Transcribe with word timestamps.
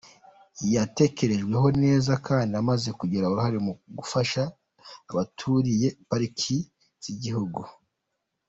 Yatekerejweho 0.75 1.67
neza 1.83 2.11
kandi 2.27 2.51
imaze 2.61 2.89
kugira 2.99 3.25
uruhare 3.29 3.57
mu 3.65 3.73
gufasha 3.97 4.41
abaturiye 5.09 5.87
pariki 6.09 6.57
z’igihugu. 7.03 7.61